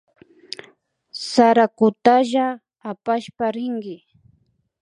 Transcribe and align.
Sarakutalla 1.31 2.45
apashpa 2.89 3.45
rinki 3.55 3.95